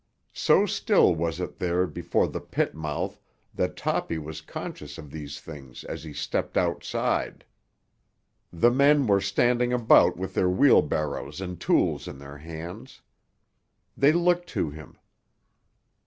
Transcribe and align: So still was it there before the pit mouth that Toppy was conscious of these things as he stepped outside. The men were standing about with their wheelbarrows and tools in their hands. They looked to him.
So 0.33 0.65
still 0.65 1.13
was 1.13 1.39
it 1.39 1.59
there 1.59 1.85
before 1.85 2.27
the 2.27 2.39
pit 2.41 2.73
mouth 2.73 3.19
that 3.53 3.75
Toppy 3.77 4.17
was 4.17 4.41
conscious 4.41 4.97
of 4.97 5.11
these 5.11 5.39
things 5.39 5.83
as 5.83 6.03
he 6.03 6.11
stepped 6.11 6.57
outside. 6.57 7.45
The 8.51 8.71
men 8.71 9.05
were 9.05 9.21
standing 9.21 9.71
about 9.71 10.17
with 10.17 10.33
their 10.33 10.49
wheelbarrows 10.49 11.39
and 11.39 11.61
tools 11.61 12.07
in 12.07 12.17
their 12.17 12.39
hands. 12.39 13.03
They 13.95 14.11
looked 14.11 14.49
to 14.57 14.71
him. 14.71 14.97